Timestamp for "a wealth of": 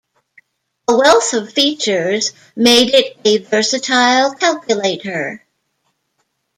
0.87-1.53